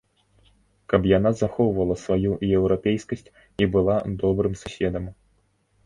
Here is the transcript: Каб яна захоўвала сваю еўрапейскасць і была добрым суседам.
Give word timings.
Каб 0.93 1.01
яна 1.17 1.31
захоўвала 1.41 1.95
сваю 2.05 2.31
еўрапейскасць 2.57 3.25
і 3.31 3.63
была 3.79 3.95
добрым 4.27 4.53
суседам. 4.67 5.05